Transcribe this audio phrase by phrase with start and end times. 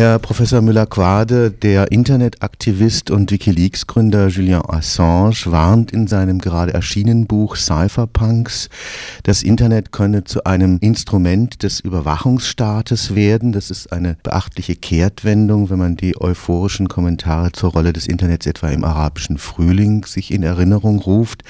[0.00, 7.54] Herr Professor Müller-Quade, der Internetaktivist und Wikileaks-Gründer Julian Assange warnt in seinem gerade erschienenen Buch
[7.54, 8.70] Cypherpunks,
[9.24, 13.52] das Internet könne zu einem Instrument des Überwachungsstaates werden.
[13.52, 18.70] Das ist eine beachtliche Kehrtwendung, wenn man die euphorischen Kommentare zur Rolle des Internets etwa
[18.70, 21.42] im arabischen Frühling sich in Erinnerung ruft.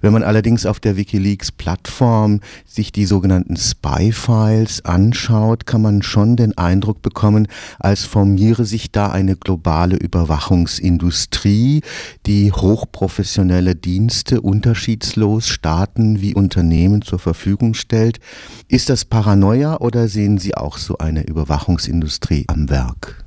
[0.00, 6.56] Wenn man allerdings auf der Wikileaks-Plattform sich die sogenannten Spy-Files anschaut, kann man schon den
[6.56, 7.46] Eindruck bekommen,
[7.90, 11.80] als formiere sich da eine globale Überwachungsindustrie,
[12.24, 18.20] die hochprofessionelle Dienste unterschiedslos Staaten wie Unternehmen zur Verfügung stellt.
[18.68, 23.24] Ist das Paranoia oder sehen Sie auch so eine Überwachungsindustrie am Werk?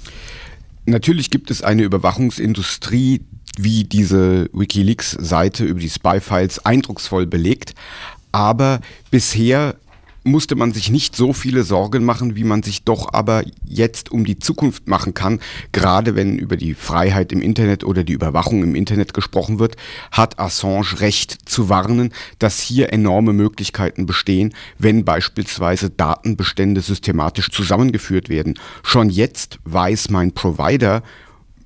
[0.85, 3.19] Natürlich gibt es eine Überwachungsindustrie,
[3.57, 7.73] wie diese Wikileaks-Seite über die Spy-Files eindrucksvoll belegt.
[8.31, 8.79] Aber
[9.11, 9.75] bisher
[10.23, 14.25] musste man sich nicht so viele Sorgen machen, wie man sich doch aber jetzt um
[14.25, 15.39] die Zukunft machen kann.
[15.71, 19.75] Gerade wenn über die Freiheit im Internet oder die Überwachung im Internet gesprochen wird,
[20.11, 28.29] hat Assange recht zu warnen, dass hier enorme Möglichkeiten bestehen, wenn beispielsweise Datenbestände systematisch zusammengeführt
[28.29, 28.59] werden.
[28.83, 31.03] Schon jetzt weiß mein Provider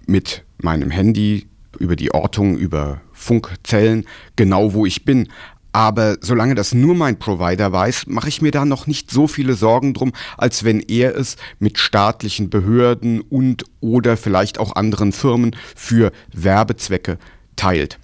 [0.06, 1.48] mit meinem Handy
[1.80, 5.30] über die Ortung, über Funkzellen genau, wo ich bin.
[5.78, 9.54] Aber solange das nur mein Provider weiß, mache ich mir da noch nicht so viele
[9.54, 15.56] Sorgen drum, als wenn er es mit staatlichen Behörden und oder vielleicht auch anderen Firmen
[15.76, 17.20] für Werbezwecke
[17.58, 18.00] teilt.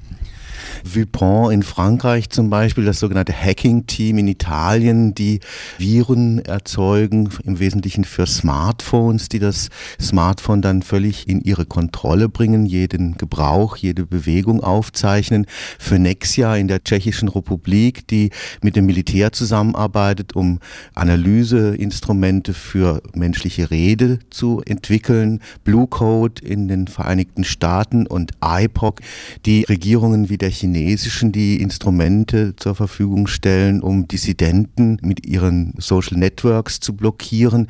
[0.83, 5.39] Vupon in Frankreich zum Beispiel, das sogenannte Hacking-Team in Italien, die
[5.77, 12.65] Viren erzeugen, im Wesentlichen für Smartphones, die das Smartphone dann völlig in ihre Kontrolle bringen,
[12.65, 15.45] jeden Gebrauch, jede Bewegung aufzeichnen.
[15.79, 20.59] Für Nexia in der Tschechischen Republik, die mit dem Militär zusammenarbeitet, um
[20.95, 25.39] Analyseinstrumente für menschliche Rede zu entwickeln.
[25.63, 28.99] Blue Code in den Vereinigten Staaten und IPOC,
[29.45, 35.73] die Regierungen wie der Chinesen chinesischen, die Instrumente zur Verfügung stellen, um Dissidenten mit ihren
[35.77, 37.67] Social Networks zu blockieren.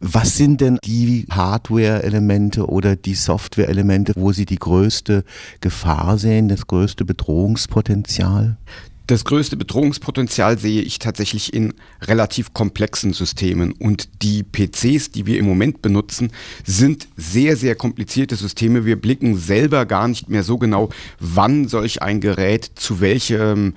[0.00, 5.24] Was sind denn die Hardware-Elemente oder die Software-Elemente, wo Sie die größte
[5.60, 8.58] Gefahr sehen, das größte Bedrohungspotenzial?
[9.06, 13.70] Das größte Bedrohungspotenzial sehe ich tatsächlich in relativ komplexen Systemen.
[13.70, 16.32] Und die PCs, die wir im Moment benutzen,
[16.64, 18.84] sind sehr, sehr komplizierte Systeme.
[18.84, 20.88] Wir blicken selber gar nicht mehr so genau,
[21.20, 23.74] wann solch ein Gerät zu welchem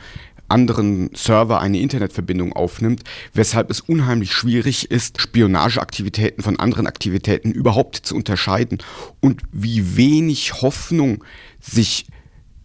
[0.48, 3.04] anderen Server eine Internetverbindung aufnimmt,
[3.36, 8.80] weshalb es unheimlich schwierig ist, Spionageaktivitäten von anderen Aktivitäten überhaupt zu unterscheiden
[9.20, 11.24] und wie wenig Hoffnung
[11.62, 12.08] sich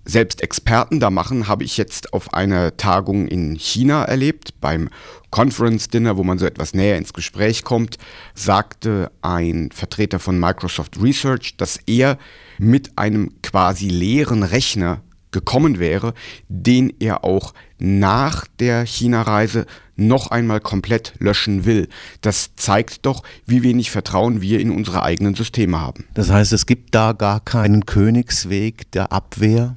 [0.05, 4.89] selbst Experten da machen, habe ich jetzt auf einer Tagung in China erlebt, beim
[5.31, 7.99] Conference Dinner, wo man so etwas näher ins Gespräch kommt,
[8.35, 12.19] sagte ein Vertreter von Microsoft Research, dass er
[12.59, 15.01] mit einem quasi leeren Rechner
[15.35, 16.15] gekommen wäre,
[16.49, 19.67] den er auch nach der China-Reise
[19.97, 21.89] noch einmal komplett löschen will.
[22.21, 26.05] Das zeigt doch, wie wenig Vertrauen wir in unsere eigenen Systeme haben.
[26.15, 29.77] Das heißt, es gibt da gar keinen Königsweg der Abwehr?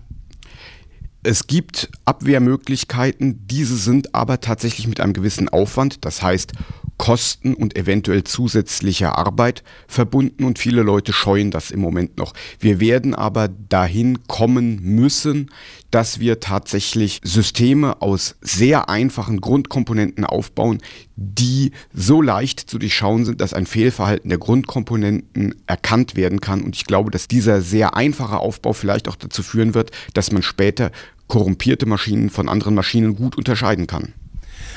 [1.30, 6.54] Es gibt Abwehrmöglichkeiten, diese sind aber tatsächlich mit einem gewissen Aufwand, das heißt
[6.97, 12.34] Kosten und eventuell zusätzlicher Arbeit verbunden und viele Leute scheuen das im Moment noch.
[12.59, 15.52] Wir werden aber dahin kommen müssen,
[15.91, 20.80] dass wir tatsächlich Systeme aus sehr einfachen Grundkomponenten aufbauen,
[21.16, 26.62] die so leicht zu durchschauen sind, dass ein Fehlverhalten der Grundkomponenten erkannt werden kann.
[26.62, 30.41] Und ich glaube, dass dieser sehr einfache Aufbau vielleicht auch dazu führen wird, dass man
[30.41, 30.91] später
[31.28, 34.13] korrumpierte Maschinen von anderen Maschinen gut unterscheiden kann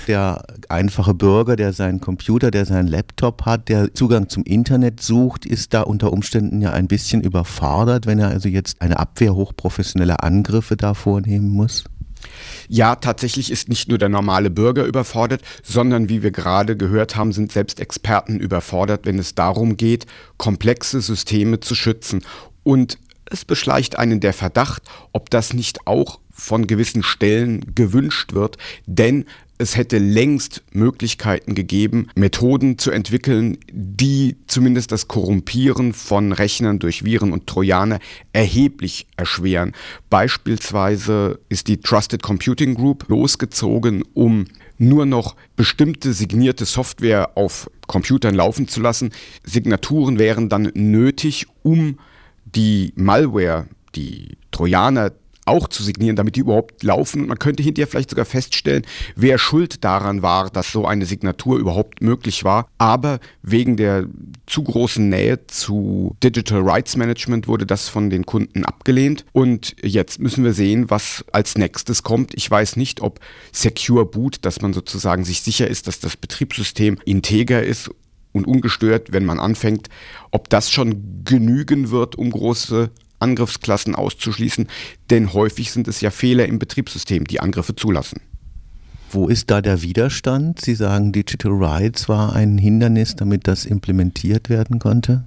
[0.06, 5.47] der einfache Bürger, der seinen Computer, der seinen Laptop hat, der Zugang zum Internet sucht,
[5.47, 10.22] ist da unter Umständen ja ein bisschen überfordert, wenn er also jetzt eine Abwehr hochprofessioneller
[10.22, 11.84] Angriffe da vornehmen muss?
[12.69, 17.33] Ja, tatsächlich ist nicht nur der normale Bürger überfordert, sondern wie wir gerade gehört haben,
[17.33, 20.06] sind selbst Experten überfordert, wenn es darum geht,
[20.37, 22.22] komplexe Systeme zu schützen.
[22.63, 22.98] Und
[23.30, 24.82] es beschleicht einen der Verdacht,
[25.12, 28.56] ob das nicht auch von gewissen Stellen gewünscht wird,
[28.86, 29.24] denn
[29.59, 37.04] es hätte längst Möglichkeiten gegeben, Methoden zu entwickeln, die zumindest das Korrumpieren von Rechnern durch
[37.04, 37.98] Viren und Trojaner
[38.32, 39.72] erheblich erschweren.
[40.09, 44.47] Beispielsweise ist die Trusted Computing Group losgezogen, um
[44.78, 49.10] nur noch bestimmte signierte Software auf Computern laufen zu lassen.
[49.44, 51.98] Signaturen wären dann nötig, um
[52.54, 55.12] die Malware, die Trojaner
[55.50, 57.22] auch zu signieren, damit die überhaupt laufen.
[57.22, 58.84] Und man könnte hinterher vielleicht sogar feststellen,
[59.16, 62.68] wer schuld daran war, dass so eine Signatur überhaupt möglich war.
[62.78, 64.06] Aber wegen der
[64.47, 69.24] zu großen Nähe zu Digital Rights Management wurde das von den Kunden abgelehnt.
[69.32, 72.34] Und jetzt müssen wir sehen, was als nächstes kommt.
[72.34, 73.18] Ich weiß nicht, ob
[73.52, 77.91] Secure Boot, dass man sozusagen sich sicher ist, dass das Betriebssystem integer ist
[78.32, 79.88] und ungestört, wenn man anfängt,
[80.30, 84.66] ob das schon genügen wird, um große Angriffsklassen auszuschließen,
[85.10, 88.21] denn häufig sind es ja Fehler im Betriebssystem, die Angriffe zulassen.
[89.12, 90.60] Wo ist da der Widerstand?
[90.60, 95.24] Sie sagen, Digital Rights war ein Hindernis, damit das implementiert werden konnte?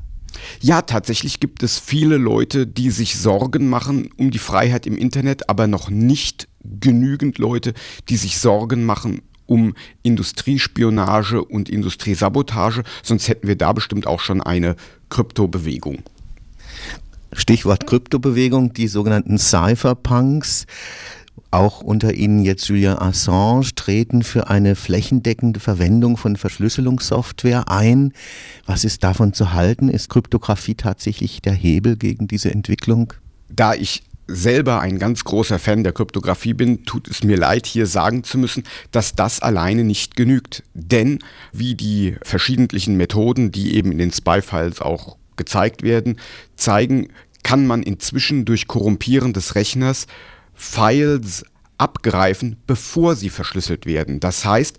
[0.61, 5.49] Ja, tatsächlich gibt es viele Leute, die sich Sorgen machen um die Freiheit im Internet,
[5.49, 7.73] aber noch nicht genügend Leute,
[8.09, 14.41] die sich Sorgen machen um Industriespionage und Industriesabotage, sonst hätten wir da bestimmt auch schon
[14.41, 14.75] eine
[15.09, 16.03] Kryptobewegung.
[17.33, 20.65] Stichwort Kryptobewegung, die sogenannten Cypherpunks.
[21.49, 28.13] Auch unter ihnen jetzt Julian Assange treten für eine flächendeckende Verwendung von Verschlüsselungssoftware ein.
[28.65, 29.89] Was ist davon zu halten?
[29.89, 33.13] Ist Kryptographie tatsächlich der Hebel gegen diese Entwicklung?
[33.49, 37.87] Da ich selber ein ganz großer Fan der Kryptographie bin, tut es mir leid, hier
[37.87, 40.63] sagen zu müssen, dass das alleine nicht genügt.
[40.73, 41.19] Denn
[41.51, 46.19] wie die verschiedentlichen Methoden, die eben in den Spy-Files auch gezeigt werden,
[46.55, 47.09] zeigen,
[47.43, 50.07] kann man inzwischen durch Korrumpieren des Rechners
[50.53, 51.43] Files
[51.77, 54.19] abgreifen, bevor sie verschlüsselt werden.
[54.19, 54.77] Das heißt,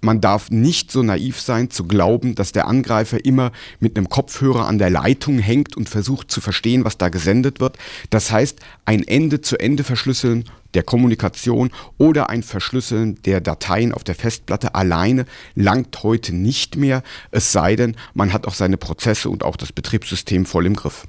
[0.00, 4.66] man darf nicht so naiv sein zu glauben, dass der Angreifer immer mit einem Kopfhörer
[4.66, 7.78] an der Leitung hängt und versucht zu verstehen, was da gesendet wird.
[8.10, 14.74] Das heißt, ein Ende-zu-Ende verschlüsseln der Kommunikation oder ein Verschlüsseln der Dateien auf der Festplatte
[14.74, 15.24] alleine
[15.54, 19.72] langt heute nicht mehr, es sei denn, man hat auch seine Prozesse und auch das
[19.72, 21.06] Betriebssystem voll im Griff.